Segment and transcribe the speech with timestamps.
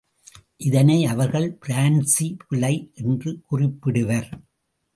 [0.57, 4.31] இதனை அவர்கள் பிரான்ஸி பிளை என்று குறிப்பிடுவர்.